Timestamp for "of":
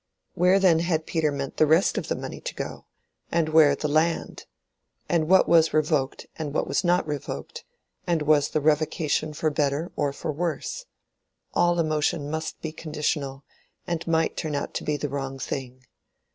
1.95-2.07